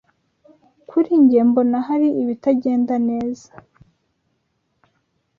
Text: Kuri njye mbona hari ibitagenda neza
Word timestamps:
Kuri 0.89 1.09
njye 1.21 1.41
mbona 1.49 1.77
hari 1.87 2.07
ibitagenda 2.21 2.95
neza 3.09 3.49